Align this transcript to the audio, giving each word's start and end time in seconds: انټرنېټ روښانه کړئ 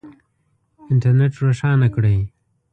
انټرنېټ 0.91 1.33
روښانه 1.43 1.87
کړئ 1.95 2.17